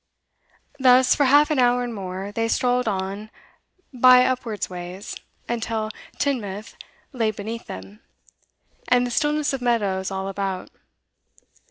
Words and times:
Thus, 0.79 1.13
for 1.13 1.25
half 1.25 1.51
an 1.51 1.59
hour 1.59 1.83
and 1.83 1.93
more, 1.93 2.31
they 2.31 2.47
strolled 2.47 2.87
on 2.87 3.29
by 3.93 4.25
upward 4.25 4.67
ways, 4.67 5.15
until 5.47 5.91
Teignmouth 6.17 6.73
lay 7.13 7.29
beneath 7.29 7.67
them, 7.67 7.99
and 8.87 9.05
the 9.05 9.11
stillness 9.11 9.53
of 9.53 9.61
meadows 9.61 10.09
all 10.09 10.27
about. 10.27 10.71